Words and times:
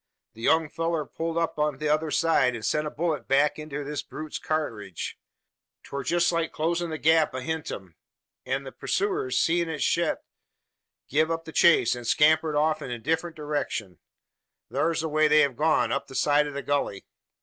The 0.33 0.41
young 0.41 0.67
fellur 0.67 1.05
pulled 1.05 1.37
up 1.37 1.59
on 1.59 1.77
t'other 1.77 2.09
side, 2.09 2.55
an 2.55 2.63
sent 2.63 2.87
a 2.87 2.89
bullet 2.89 3.27
back 3.27 3.59
inter 3.59 3.83
this 3.83 4.01
brute's 4.01 4.39
karkidge. 4.39 5.15
'Twar 5.83 6.01
jest 6.03 6.31
like 6.31 6.51
closin' 6.51 6.89
the 6.89 6.97
gap 6.97 7.35
ahint 7.35 7.69
him; 7.69 7.95
an 8.43 8.63
the 8.63 8.71
pursooers, 8.71 9.37
seein' 9.37 9.69
it 9.69 9.83
shet, 9.83 10.23
guv 11.13 11.29
up 11.29 11.45
the 11.45 11.51
chase, 11.51 11.95
an 11.95 12.05
scampered 12.05 12.55
off 12.55 12.81
in 12.81 12.89
a 12.89 12.97
different 12.97 13.37
direckshun. 13.37 13.99
Thur's 14.71 15.01
the 15.01 15.07
way 15.07 15.27
they 15.27 15.41
hev 15.41 15.55
gone 15.55 15.91
up 15.91 16.07
the 16.07 16.15
side 16.15 16.47
o' 16.47 16.51
the 16.51 16.63
gully!" 16.63 17.05